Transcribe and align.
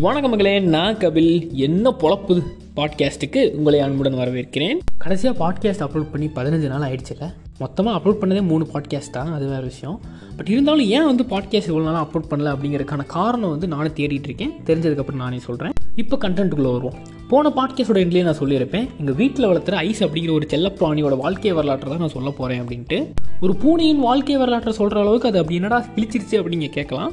வணக்கம் 0.00 0.30
மகளே 0.30 0.60
நான் 0.60 0.96
கபில். 0.96 1.50
என்ன 1.54 1.90
பொழப்பு? 1.90 2.42
பாட்காஸ்ட்டுக்கு 2.76 3.40
உங்களை 3.54 3.80
அன்புடன் 3.80 4.14
வரவேற்கிறேன். 4.14 4.78
கடைசியாக 4.98 5.34
பாட்காஸ்ட் 5.40 5.82
அப்லோட் 5.86 6.08
பண்ணி 6.12 6.26
பதினஞ்சு 6.36 6.68
நாள் 6.68 6.84
ஆயிடுச்சுல்ல 6.86 7.26
மொத்தமாக 7.58 7.98
அப்லோட் 7.98 8.18
பண்ணதே 8.20 8.42
மூணு 8.42 8.66
பாட்காஸ்ட் 8.72 9.10
தான். 9.10 9.32
அது 9.32 9.48
வேறு 9.48 9.62
விஷயம். 9.62 10.00
பட் 10.36 10.48
இருந்தாலும் 10.48 10.86
ஏன் 10.86 11.04
வந்து 11.04 11.24
பாட்காஸ்ட் 11.24 11.70
இவ்வளோ 11.70 11.82
நாளாக 11.82 12.04
அப்லோட் 12.06 12.30
பண்ணல 12.30 12.54
அப்படிங்கிறதுக்கான 12.54 13.06
காரணம் 13.06 13.50
வந்து 13.50 13.68
நானே 13.68 13.88
தேடிட்டு 13.88 14.28
இருக்கேன். 14.30 14.52
தெரிஞ்சதுக்கப்புறம் 14.66 15.22
நானே 15.24 15.38
சொல்கிறேன் 15.38 15.72
இப்போ 15.94 16.16
கண்டென்ட்டுக்குள்ளே 16.16 16.72
வருவோம். 16.76 16.96
போன 17.28 17.48
பாட்காஸ்டோட 17.48 18.00
எண்ட்லேயே 18.04 18.22
நான் 18.22 18.40
சொல்லியிருப்பேன். 18.40 18.88
எங்கள் 18.98 19.14
வீட்டில் 19.14 19.46
வளர்த்துற 19.46 19.74
ஐஸ் 19.74 20.04
அப்படிங்கிற 20.04 20.32
ஒரு 20.32 20.46
செல்லப்பிராணியோட 20.52 21.16
வாழ்க்கை 21.16 21.52
வரலாற்றை 21.52 21.90
தான் 21.90 21.98
நான் 21.98 22.16
சொல்ல 22.18 22.30
போகிறேன் 22.30 22.62
அப்படின்ட்டு. 22.62 23.00
ஒரு 23.40 23.54
பூனையின் 23.56 24.00
வாழ்க்கை 24.00 24.36
வரலாற்றை 24.36 24.72
சொல்கிற 24.72 25.00
அளவுக்கு 25.00 25.28
அது 25.28 25.38
அப்படி 25.38 25.56
என்னடா 25.56 25.86
கிழிச்சிருச்சு 25.96 26.38
அப்படிங்க 26.42 26.70
கேட்கலாம். 26.70 27.12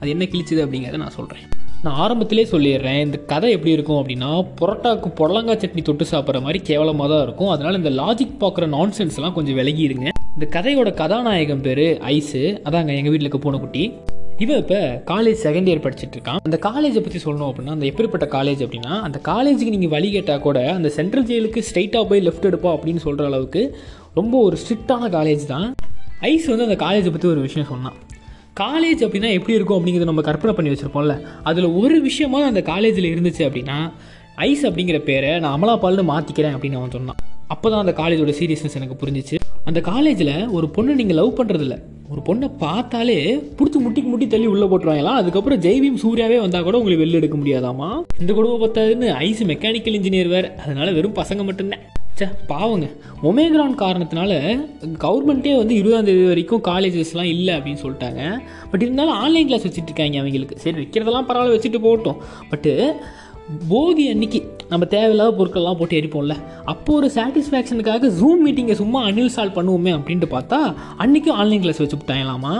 அது 0.00 0.10
என்ன 0.10 0.24
கிழிச்சிது 0.24 0.62
அப்படிங்கிறத 0.66 0.96
நான் 0.96 1.18
சொல்கிறேன் 1.18 1.46
நான் 1.84 1.98
ஆரம்பத்திலே 2.04 2.42
சொல்லிடுறேன் 2.50 2.98
இந்த 3.04 3.18
கதை 3.30 3.50
எப்படி 3.56 3.70
இருக்கும் 3.74 3.98
அப்படின்னா 4.00 4.30
புரோட்டாக்கு 4.58 5.08
புடலங்காய் 5.18 5.60
சட்னி 5.62 5.82
தொட்டு 5.86 6.04
சாப்பிட்ற 6.10 6.40
மாதிரி 6.46 6.58
கேவலமாக 6.68 7.08
தான் 7.12 7.22
இருக்கும். 7.26 7.52
அதனால் 7.54 7.78
இந்த 7.78 7.90
லாஜிக் 8.00 8.34
பார்க்குற 8.42 8.66
நான்சென்ஸ்லாம் 8.74 9.34
கொஞ்சம் 9.36 9.56
விலகிடுங்க. 9.58 10.08
இந்த 10.36 10.46
கதையோட 10.56 10.90
கதாநாயகன் 11.00 11.62
பேர் 11.66 11.86
ஐஸு 12.16 12.42
அதாங்க 12.66 12.92
எங்கள் 12.98 13.12
வீட்டில் 13.12 13.28
இருக்க 13.28 13.40
பூனைக்குட்டி. 13.46 13.84
இவன் 14.44 14.60
இப்போ 14.64 14.80
காலேஜ் 15.12 15.40
செகண்ட் 15.46 15.70
இயர் 15.70 15.82
படிச்சுட்டு 15.86 16.16
இருக்கான். 16.18 16.42
அந்த 16.48 16.58
காலேஜை 16.68 17.02
பற்றி 17.06 17.22
சொல்லணும் 17.24 17.48
அப்படின்னா 17.50 17.76
அந்த 17.78 17.88
எப்படிப்பட்ட 17.92 18.28
காலேஜ் 18.36 18.62
அப்படின்னா 18.66 18.92
அந்த 19.08 19.20
காலேஜுக்கு 19.30 19.74
நீங்கள் 19.76 19.94
வழி 19.96 20.10
கேட்டால் 20.16 20.44
கூட 20.48 20.60
அந்த 20.76 20.90
சென்ட்ரல் 20.98 21.28
ஜெயிலுக்கு 21.32 21.66
ஸ்ட்ரைட்டாக 21.70 22.04
போய் 22.12 22.24
லெஃப்ட் 22.28 22.48
எடுப்போம் 22.50 22.76
அப்படின்னு 22.76 23.06
சொல்கிற 23.06 23.30
அளவுக்கு 23.32 23.64
ரொம்ப 24.20 24.36
ஒரு 24.48 24.58
ஸ்ட்ரிக்டான 24.64 25.10
காலேஜ் 25.18 25.50
தான். 25.54 25.68
ஐஸ் 26.32 26.52
வந்து 26.54 26.68
அந்த 26.70 26.78
காலேஜை 26.86 27.12
பற்றி 27.16 27.30
ஒரு 27.34 27.42
விஷயம் 27.48 27.70
சொன்னான். 27.72 27.98
காலேஜ் 28.62 29.02
அப்படின்னா 29.06 29.28
எப்படி 29.38 29.56
இருக்கும் 29.58 29.78
அப்படிங்கிறத 29.78 30.08
நம்ம 30.10 30.22
கற்பனை 30.28 30.54
பண்ணி 30.56 30.70
வச்சுருப்போம்ல. 30.72 31.16
அதில் 31.42 31.68
ஒரு 31.82 31.98
விஷயமா 32.08 32.40
அந்த 32.50 32.62
காலேஜில் 32.70 33.12
இருந்துச்சு 33.14 33.42
அப்படின்னா 33.48 33.78
ஐஸ் 34.48 34.64
அப்படிங்கிற 34.66 34.98
பேரை 35.08 35.30
நான் 35.44 35.54
அமலாபால்னு 35.56 36.04
மாற்றிக்கிறேன் 36.12 36.54
அப்படின்னு 36.56 36.80
அவன் 36.80 36.94
சொன்னான். 36.96 37.20
அப்போ 37.54 37.66
தான் 37.70 37.82
அந்த 37.84 37.94
காலேஜோட 38.00 38.32
சீரியஸ்னஸ் 38.40 38.76
எனக்கு 38.80 38.98
புரிஞ்சிச்சு. 39.02 39.36
அந்த 39.68 39.80
காலேஜில் 39.88 40.34
ஒரு 40.56 40.66
பொண்ணை 40.76 40.92
நீங்கள் 41.00 41.18
லவ் 41.20 41.38
பண்ணுறதில்ல 41.38 41.74
ஒரு 42.12 42.20
பொண்ணை 42.28 42.48
பார்த்தாலே 42.58 43.16
பிடிச்சி 43.58 43.78
முட்டிக்கு 43.84 44.10
முட்டி 44.12 44.26
தள்ளி 44.26 44.46
உள்ளே 44.52 44.66
போட்டுருவாங்களாம். 44.70 45.18
அதுக்கப்புறம் 45.20 45.60
ஜெய்பீம் 45.60 46.00
சூர்யாவே 46.04 46.38
வந்தால் 46.40 46.66
கூட 46.68 46.78
உங்களுக்கு 46.78 47.04
வெளில 47.04 47.20
எடுக்க 47.20 47.36
முடியாதாமா? 47.38 47.88
இந்த 48.20 48.32
குடும்பம் 48.32 48.62
பத்தாதுன்னு 48.64 49.08
ஐஸ் 49.26 49.42
மெக்கானிக்கல் 49.44 49.98
இன்ஜினியர் 49.98 50.34
வேறு. 50.36 50.50
அதனால 50.64 50.90
வெறும் 50.98 51.18
பசங்க 51.22 51.44
மட்டும்தான். 51.50 51.84
சே 52.20 52.26
பாவங்க. 52.46 52.86
ஒமேக்ரான் 53.22 53.76
காரணத்தினால 53.82 54.32
கவர்மெண்ட்டே 55.04 55.52
வந்து 55.60 55.74
இருபதாந்தேதி 55.74 56.26
வரைக்கும் 56.26 56.62
காலேஜஸ்லாம் 56.62 57.30
இல்லை 57.34 57.52
அப்படின்னு 57.58 57.82
சொல்லிட்டாங்க. 57.84 58.22
பட் 58.70 58.82
இருந்தாலும் 58.82 59.16
ஆன்லைன் 59.24 59.46
கிளாஸ் 59.46 59.66
வச்சுட்டு 59.66 59.90
இருக்காங்க 59.90 60.18
அவங்களுக்கு. 60.18 60.58
சரி 60.58 60.76
வைக்கிறதெல்லாம் 60.82 61.28
பரவாயில்ல 61.30 61.56
வச்சுட்டு 61.56 61.80
போகட்டும். 61.86 62.18
பட்டு 62.50 62.72
போகி 63.70 64.04
அன்னைக்கு 64.10 64.40
நம்ம 64.68 64.86
தேவையில்லாத 64.86 65.30
பொருட்கள்லாம் 65.38 65.78
போட்டு 65.78 66.00
எரிப்போம்ல. 66.00 66.34
அப்போ 66.64 66.92
ஒரு 66.94 67.10
சாட்டிஸ்ஃபேக்ஷனுக்காக 67.14 68.10
ஜூம் 68.20 68.42
மீட்டிங்கை 68.44 68.72
சும்மா 68.72 69.00
அன்இன்ஸ்டால் 69.06 69.56
பண்ணுவோமே 69.58 69.92
அப்படின்ட்டு 69.98 70.28
பார்த்தா 70.36 70.60
அன்றைக்கும் 70.96 71.38
ஆன்லைன் 71.42 71.60
கிளாஸ் 71.60 71.82
வச்சு 71.84 71.96
விட்டாங்களாமா? 71.96 72.54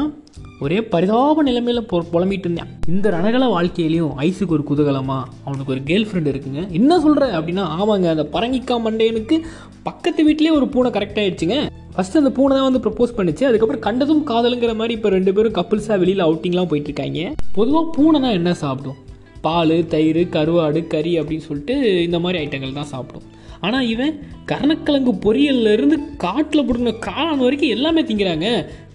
ஒரே 0.65 0.79
பரிதாப 0.93 1.43
நிலைமையில் 1.43 1.87
பொ 1.91 1.99
புலம்பிட்டு 2.13 2.47
இருந்தேன். 2.47 2.71
இந்த 2.93 3.07
ரணகல 3.11 3.45
வாழ்க்கையிலையும் 3.55 4.11
ஐஸுக்கு 4.27 4.55
ஒரு 4.57 4.65
குதகலமா? 4.71 5.17
அவனுக்கு 5.45 5.73
ஒரு 5.75 5.81
கேர்ள் 5.91 6.07
ஃப்ரெண்டு 6.09 6.31
இருக்குங்க. 6.33 6.63
என்ன 6.79 6.99
சொல்கிற 7.01 7.27
அப்படின்னா 7.39 7.65
ஆமாங்க 7.79 8.09
அந்த 8.15 8.25
பரங்கிக்கா 8.35 8.77
மண்டையனுக்கு 8.87 9.37
பக்கத்து 9.83 10.27
வீட்லேயே 10.29 10.53
ஒரு 10.59 10.69
பூனை 10.69 10.91
கரெக்ட் 10.91 11.21
ஆயிடுச்சுங்க. 11.23 11.57
ஃபஸ்ட்டு 11.95 12.21
அந்த 12.23 12.33
பூனை 12.39 12.53
தான் 12.57 12.69
வந்து 12.69 12.83
ப்ரப்போஸ் 12.87 13.17
பண்ணிச்சு. 13.19 13.47
அதுக்கப்புறம் 13.51 13.85
கண்டதும் 13.89 14.23
காதலுங்கிற 14.27 14.75
மாதிரி 14.75 14.97
இப்போ 14.99 15.09
ரெண்டு 15.09 15.35
பேரும் 15.39 15.57
கப்புள்ஸாக 15.61 15.99
வெளியில் 16.05 16.27
அவுட்டிங்லாம் 16.29 16.71
போயிட்டுருக்காங்க. 16.73 17.33
பொதுவாக 17.59 17.87
பூனைனா 17.97 18.31
என்ன 18.41 18.55
சாப்பிடும்? 18.65 19.01
பால் 19.41 19.77
தயிர் 19.95 20.23
கருவாடு 20.37 20.87
கறி 20.87 21.15
அப்படின்னு 21.21 21.49
சொல்லிட்டு 21.51 21.77
இந்த 22.07 22.19
மாதிரி 22.19 22.45
ஐட்டங்கள் 22.45 22.79
தான் 22.81 22.93
சாப்பிடும். 22.95 23.27
ஆனால் 23.67 23.87
இவன் 23.87 24.13
கரணக்கிழங்கு 24.51 25.13
பொரியல்ல 25.25 25.73
இருந்து 25.73 25.97
காட்டில் 26.17 26.67
பிடுங்கின 26.69 26.93
காளான் 27.07 27.43
வரைக்கும் 27.47 27.75
எல்லாமே 27.77 28.03
திங்கிறாங்க. 28.03 28.47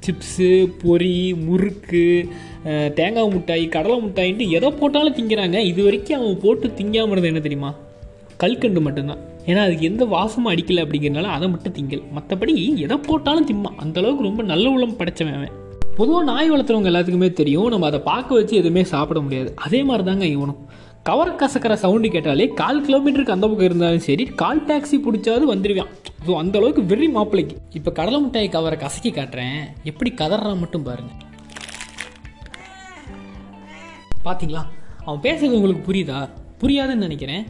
சிப்ஸு 0.05 0.49
பொரி 0.83 1.13
முறுக்கு 1.45 2.03
தேங்காய் 2.99 3.31
மிட்டாய் 3.33 3.65
கடலை 3.75 3.97
மிட்டாயின்ட்டு 4.05 4.45
எதை 4.57 4.69
போட்டாலும் 4.79 5.17
திங்கிறாங்க. 5.17 5.57
இது 5.71 5.81
வரைக்கும் 5.87 6.17
அவன் 6.19 6.41
போட்டு 6.45 6.67
திங்காமல் 6.79 7.13
இருந்தது 7.13 7.31
என்ன 7.33 7.43
தெரியுமா? 7.47 7.71
கல்கண்டு 8.43 8.81
மட்டும்தான். 8.85 9.21
ஏன்னா 9.49 9.61
அதுக்கு 9.65 9.89
எந்த 9.89 10.03
வாசமும் 10.13 10.51
அடிக்கலை 10.53 10.81
அப்படிங்கிறனால 10.85 11.33
அதை 11.35 11.47
மட்டும் 11.53 11.75
திங்கல் 11.77 12.01
மற்றபடி 12.15 12.53
எதை 12.85 12.97
போட்டாலும் 13.09 13.47
திம்மான் 13.51 13.77
அந்த 13.83 13.99
அளவுக்கு 14.01 14.27
ரொம்ப 14.29 14.43
நல்ல 14.51 14.65
உளம் 14.77 14.97
படைச்சவன் 14.99 15.37
அவன். 15.39 15.53
பொதுவாக 15.99 16.25
நாய் 16.31 16.49
வளர்த்துறவங்க 16.51 16.89
எல்லாத்துக்குமே 16.91 17.29
தெரியும். 17.39 17.69
நம்ம 17.73 17.85
அதை 17.91 17.99
பார்க்க 18.09 18.39
வச்சு 18.39 18.53
எதுவுமே 18.61 18.83
சாப்பிட 18.93 19.19
முடியாது. 19.25 19.49
அதே 19.65 19.79
மாதிரி 19.89 20.05
தாங்க 20.09 20.25
இவனும். 20.35 20.59
கவர் 21.07 21.31
கசக்கிற 21.39 21.73
சவுண்டு 21.81 22.07
கேட்டாலே 22.13 22.45
கால் 22.59 22.79
கிலோமீட்டருக்கு 22.85 23.33
அந்த 23.33 23.45
பக்கம் 23.49 23.67
இருந்தாலும் 23.67 24.03
சரி 24.05 24.23
கால் 24.41 24.61
டாக்ஸி 24.69 24.97
பிடிச்சாவது 25.05 25.45
வந்துடுவான் 25.51 25.91
ஸோ 26.27 26.31
அந்த 26.41 26.55
அளவுக்கு 26.59 26.83
வெறி 26.91 27.07
மாப்பிள்ளைக்கு. 27.17 27.55
இப்போ 27.77 27.89
கடலை 27.99 28.19
மிட்டாய் 28.21 28.49
கவரை 28.55 28.77
கசக்கி 28.83 29.11
காட்டுறேன். 29.17 29.59
எப்படி 29.89 30.11
கதறான் 30.21 30.61
மட்டும் 30.63 30.85
பாருங்க. 30.87 31.11
பார்த்தீங்களா 34.27 34.63
அவன் 35.05 35.21
பேசுறது 35.27 35.57
உங்களுக்கு 35.59 35.83
புரியுதா? 35.89 36.19
புரியாதுன்னு 36.61 37.05
நினைக்கிறேன். 37.07 37.43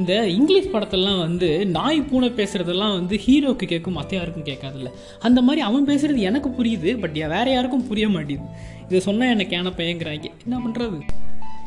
இந்த 0.00 0.12
இங்கிலீஷ் 0.38 0.72
படத்தெல்லாம் 0.74 1.20
வந்து 1.26 1.50
நாய் 1.76 2.00
பூனை 2.10 2.30
பேசுறதெல்லாம் 2.38 2.94
வந்து 2.98 3.16
ஹீரோக்கு 3.24 3.66
கேட்கும் 3.72 3.98
மற்ற 4.00 4.16
யாருக்கும் 4.18 4.48
கேட்காதுல்ல. 4.50 4.92
அந்த 5.28 5.42
மாதிரி 5.48 5.62
அவன் 5.68 5.88
பேசுறது 5.90 6.22
எனக்கு 6.30 6.50
புரியுது 6.60 6.92
பட் 7.02 7.18
வேற 7.34 7.46
யாருக்கும் 7.56 7.88
புரிய 7.90 8.08
மாட்டேங்குது. 8.14 8.48
இதை 8.88 9.02
சொன்னால் 9.08 9.34
என்ன 9.34 9.46
கேன 9.52 9.74
பயங்கிறாங்க. 9.80 10.30
என்ன 10.46 10.56
பண்ணுறது 10.64 11.00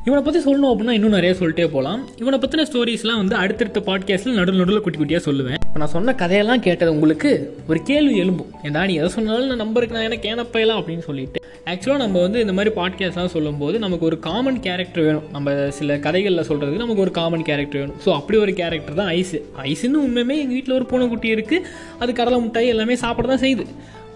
இவனை 0.08 0.22
பற்றி 0.26 0.40
சொல்லணும் 0.46 0.72
அப்படின்னா 0.72 0.94
இன்னும் 0.96 1.14
நிறைய 1.18 1.34
சொல்லிட்டே 1.38 1.64
போகலாம் 1.76 2.02
இவனை 2.22 2.38
பற்றின 2.42 2.64
ஸ்டோரிஸ்லாம் 2.70 3.20
வந்து 3.22 3.36
அடுத்தடுத்த 3.44 3.80
பாட்காஸ்ட்டில் 3.88 4.36
நடு 4.40 4.52
நடுவில் 4.60 4.84
குட்டி 4.86 4.98
குட்டியாக 5.00 5.24
சொல்லுவேன். 5.28 5.58
இப்போ 5.68 5.80
நான் 5.82 5.92
சொன்ன 5.94 6.14
கதையெல்லாம் 6.20 6.62
கேட்டது 6.66 6.92
உங்களுக்கு 6.96 7.30
ஒரு 7.70 7.80
கேள்வி 7.90 8.14
எழும்பும். 8.24 8.52
ஏன்டா 8.66 8.82
நீ 8.90 8.96
எதை 9.02 9.10
சொன்னாலும் 9.16 9.50
நான் 9.52 9.62
நம்பருக்கு 9.64 9.96
நான் 9.98 10.08
எனக்கு 10.10 10.30
ஏனப்பையலாம் 10.34 10.80
அப்படின்னு 10.82 11.06
சொல்லிட்டு. 11.08 11.40
ஆக்சுவலாக 11.72 12.02
நம்ம 12.04 12.22
வந்து 12.26 12.40
இந்த 12.46 12.54
மாதிரி 12.58 12.74
பாட்காஸ்ட்லாம் 12.78 13.34
சொல்லும்போது 13.36 13.80
நமக்கு 13.86 14.08
ஒரு 14.10 14.20
காமன் 14.28 14.60
கேரக்டர் 14.68 15.06
வேணும். 15.08 15.26
நம்ம 15.38 15.56
சில 15.80 15.98
கதைகளில் 16.06 16.48
சொல்கிறதுக்கு 16.50 16.84
நமக்கு 16.86 17.06
ஒரு 17.08 17.14
காமன் 17.20 17.48
கேரக்டர் 17.50 17.82
வேணும். 17.84 17.98
ஸோ 18.06 18.12
அப்படி 18.20 18.40
ஒரு 18.46 18.56
கேரக்டர் 18.62 19.00
தான் 19.02 19.12
ஐஸு. 19.20 19.40
ஐஸுன்னு 19.72 20.04
உண்மையுமே 20.06 20.38
எங்கள் 20.44 20.58
வீட்டில் 20.60 20.78
ஒரு 20.80 20.88
பூனைக்குட்டி 20.94 21.32
இருக்குது 21.38 21.66
அது 22.04 22.20
கடலை 22.22 22.40
மிட்டாய் 22.46 22.74
எல்லாமே 22.76 22.98
சாப்பிட 23.06 23.34
தான் 23.34 23.44
செய்யுது. 23.46 23.68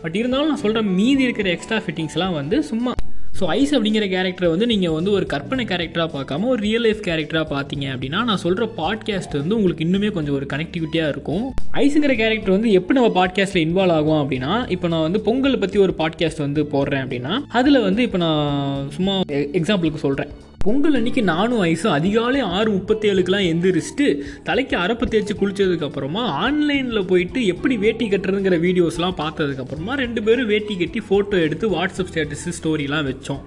பட் 0.06 0.17
இருந்தாலும் 0.21 0.51
நான் 0.53 0.63
சொல்கிற 0.66 0.81
மீதி 0.97 1.23
இருக்கிற 1.29 1.50
எக்ஸ்ட்ரா 1.57 1.79
ஃபிட்டிங்ஸ்லாம் 1.85 2.38
வந்து 2.41 2.57
சும்மா 2.71 2.94
ஸோ 3.41 3.45
ஐஸ் 3.45 3.75
அப்படிங்கிற 3.75 4.05
கேரக்டரை 4.09 4.50
வந்து 4.50 4.66
நீங்கள் 4.66 4.89
வந்து 4.89 5.11
ஒரு 5.11 5.25
கற்பனை 5.25 5.66
கேரக்டராக 5.66 6.09
பார்க்காம 6.13 6.47
ஒரு 6.47 6.61
ரியல் 6.61 6.81
லைஃப் 6.81 7.00
கேரக்டராக 7.03 7.45
பார்த்தீங்க 7.50 7.81
அப்படின்னா 7.81 8.23
நான் 8.23 8.38
சொல்கிற 8.38 8.72
பாட்காஸ்ட் 8.77 9.38
வந்து 9.38 9.55
உங்களுக்கு 9.55 9.85
இன்னுமே 9.85 10.11
கொஞ்சம் 10.11 10.33
ஒரு 10.33 10.45
கனெக்டிவிட்டியாக 10.53 11.07
இருக்கும். 11.07 11.53
ஐஸுங்கிற 11.73 12.16
கேரக்டர் 12.16 12.50
வந்து 12.50 12.72
எப்படி 12.72 13.00
நம்ம 13.00 13.25
பாட்காஸ்ட்டில் 13.25 13.66
இன்வால்வ் 13.67 13.91
ஆகும் 13.91 14.29
அப்படின்னா 14.29 14.72
இப்போ 14.72 14.88
நான் 14.88 15.01
வந்து 15.01 15.22
பொங்கல் 15.22 15.59
பற்றி 15.59 15.79
ஒரு 15.79 15.95
பாட்காஸ்ட் 15.97 16.38
வந்து 16.38 16.63
போடுறேன் 16.63 17.05
அப்படின்னா 17.07 17.39
அதில் 17.50 17.81
வந்து 17.81 18.03
இப்போ 18.03 18.17
நான் 18.17 18.89
சும்மா 18.89 19.22
எக்ஸாம்பிளுக்கு 19.27 19.95
சொல்கிறேன் 19.95 20.31
பொங்கல் 20.64 20.97
அன்னைக்கு 20.97 21.22
நானும் 21.30 21.62
ஐஸும் 21.68 21.94
அதிகாலை 21.97 22.40
ஆறு 22.56 22.70
முப்பத்தேழுக்கெலாம் 22.78 23.46
எந்திரிச்சிட்டு 23.52 24.08
தலைக்கு 24.47 24.75
அரப்பு 24.84 25.06
தேய்ச்சி 25.12 25.34
குளிச்சதுக்கப்புறமா 25.42 26.24
ஆன்லைனில் 26.46 27.08
போயிட்டு 27.12 27.42
எப்படி 27.53 27.75
வேட்டி 27.84 28.06
கட்டுறதுங்கிற 28.14 28.58
வீடியோஸ்லாம் 28.66 29.16
பார்த்ததுக்கப்புறமா 29.22 29.94
ரெண்டு 30.02 30.24
பேரும் 30.25 30.50
வேட்டி 30.52 30.75
கட்டி 30.81 31.02
ஃபோட்டோ 31.08 31.40
எடுத்து 31.46 31.69
வாட்ஸ்அப் 31.75 32.12
ஸ்டேட்டஸு 32.12 32.53
ஸ்டோரிலாம் 32.59 33.08
வச்சோம். 33.12 33.42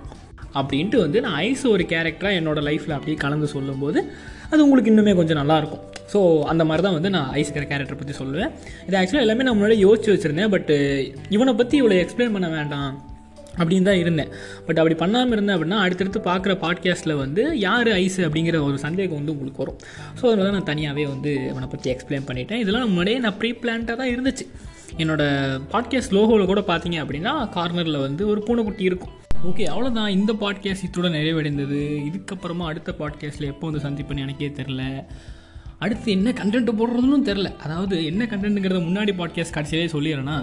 அப்படின்ட்டு 0.61 0.99
வந்து 1.05 1.19
நான் 1.27 1.39
ஐஸ் 1.51 1.67
ஒரு 1.75 1.87
கேரக்டராக 1.93 2.41
என்னோடய 2.41 2.67
லைஃப்பில் 2.71 2.97
அப்படியே 2.99 3.19
கலந்து 3.27 3.51
சொல்லும்போது 3.57 4.01
அது 4.53 4.61
உங்களுக்கு 4.67 4.93
இன்னுமே 4.95 5.17
கொஞ்சம் 5.21 5.41
நல்லாயிருக்கும். 5.43 5.85
ஸோ 6.15 6.21
அந்த 6.53 6.63
மாதிரி 6.71 6.83
தான் 6.89 6.99
வந்து 6.99 7.15
நான் 7.19 7.31
ஐஸ்கிற 7.41 7.65
கேரக்டர் 7.71 8.01
பற்றி 8.01 8.17
சொல்லுவேன். 8.23 8.51
இது 8.89 8.97
ஆக்சுவலாக 9.01 9.27
எல்லாமே 9.27 9.47
நான் 9.49 9.59
முன்னாடி 9.61 9.79
யோசிச்சு 9.87 10.13
வச்சுருந்தேன் 10.15 10.53
பட் 10.57 10.73
இவனை 11.37 11.55
பற்றி 11.63 11.77
இவ்வளோ 11.83 12.03
எக்ஸ்பிளைன் 12.05 12.37
பண்ண 12.39 12.51
வேண்டாம். 12.59 12.93
அப்படின்னு 13.61 13.89
தான் 13.89 14.01
இருந்தேன். 14.03 14.31
பட் 14.67 14.79
அப்படி 14.81 14.95
பண்ணாமல் 14.95 15.35
இருந்தேன் 15.37 15.57
அப்படின்னா 15.57 15.79
அடுத்தடுத்து 15.85 16.21
பார்க்குற 16.21 16.53
பாட்காஸ்ட்டில் 16.65 17.15
வந்து 17.15 17.43
யார் 17.59 17.91
ஐஸ் 18.03 18.21
அப்படிங்கிற 18.21 18.59
ஒரு 18.69 18.79
சந்தேகம் 18.79 19.19
வந்து 19.21 19.33
உங்களுக்கு 19.33 19.63
வரும். 19.63 19.79
ஸோ 20.19 20.25
அதனால 20.27 20.47
தான் 20.49 20.57
நான் 20.59 20.71
தனியாகவே 20.71 21.07
வந்து 21.07 21.33
அவனை 21.51 21.69
பற்றி 21.69 21.91
எக்ஸ்பிளைன் 21.95 22.29
பண்ணிட்டேன். 22.29 22.63
இதெல்லாம் 22.65 22.89
முன்னாடியே 22.89 23.19
நான் 23.19 23.37
ப்ரீ 23.39 23.51
பிளான்ட்டாக 23.53 23.97
தான் 23.97 24.13
இருந்துச்சு. 24.15 24.47
என்னோட 24.99 25.23
பாட்காஸ்ட் 25.75 26.17
லோகோவில் 26.19 26.51
கூட 26.53 26.63
பார்த்தீங்க 26.71 26.99
அப்படின்னா 27.05 27.35
கார்னரில் 27.59 28.01
வந்து 28.01 28.23
ஒரு 28.29 28.43
பூனைக்குட்டி 28.47 28.85
இருக்கும். 28.85 29.15
ஓகே 29.51 29.65
அவ்வளோதான் 29.75 30.09
இந்த 30.09 30.33
பாட்காஸ்ட் 30.33 30.87
இத்தோட 30.89 31.09
நிறைவடைந்தது. 31.19 31.81
இதுக்கப்புறமா 32.09 32.67
அடுத்த 32.73 32.95
பாட்காஸ்ட்டில் 32.99 33.51
எப்போ 33.53 33.71
வந்து 33.71 33.85
சந்திப்பேன்னு 33.87 34.25
எனக்கே 34.27 34.49
தெரில 34.49 34.83
அடுத்து 35.83 36.09
என்ன 36.13 36.31
கண்டென்ட் 36.31 36.71
போடுறதுன்னு 36.79 37.29
தெரில 37.29 37.49
அதாவது 37.65 37.97
என்ன 38.05 38.25
கண்டென்ட்டுங்கிறத 38.25 38.81
முன்னாடி 38.89 39.13
பாட்காஸ்ட் 39.21 39.57
கடைசியிலே 39.57 39.89
சொல்லிடுறேன்னா 39.95 40.37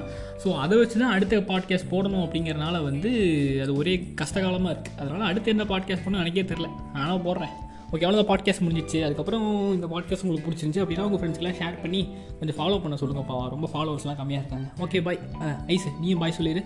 ஸோ 0.43 0.49
அதை 0.55 0.77
வச்சு 0.79 0.97
தான் 0.99 1.15
அடுத்த 1.15 1.41
பாட்காஸ்ட் 1.51 1.91
போடணும் 1.91 2.23
அப்படிங்கிறனால 2.25 2.83
வந்து 2.83 3.09
அது 3.63 3.73
ஒரே 3.75 3.93
கஷ்டகாலமாக 4.21 4.73
இருக்குது 4.73 4.97
அதனால் 4.99 5.29
அடுத்து 5.31 5.53
என்ன 5.55 5.63
பாட்காஸ்ட் 5.63 6.05
பண்ணணும் 6.05 6.23
எனக்கே 6.25 6.45
தெரில 6.51 6.69
ஆனால் 6.93 7.25
போடுறேன். 7.27 7.53
ஓகே 7.91 8.05
அவ்வளோ 8.07 8.25
பாட்காஸ்ட் 8.31 8.63
முடிஞ்சிச்சு. 8.65 8.99
அதுக்கப்புறம் 9.05 9.45
இந்த 9.73 9.87
பாட்காஸ்ட் 9.87 10.25
உங்களுக்கு 10.25 10.47
பிடிச்சிருந்துச்சி 10.47 10.83
அப்படின்னா 10.83 11.07
உங்கள் 11.07 11.21
ஃப்ரெண்ட்ஸ்லாம் 11.21 11.57
ஷேர் 11.61 11.81
பண்ணி 11.81 12.01
கொஞ்சம் 12.39 12.59
ஃபாலோ 12.59 12.81
பண்ண 12.81 12.97
சொல்லுங்கப்பா 13.01 13.37
ரொம்ப 13.49 13.69
ஃபாலோவர்ஸ்லாம் 13.73 14.19
கம்மியாக 14.21 14.43
இருக்காங்க. 14.43 14.67
ஓகே 14.85 15.01
பாய் 15.03 15.19
ஐஸ் 15.67 15.87
நீயும் 16.01 16.19
பாய் 16.19 16.37
சொல்லிடு 16.37 16.63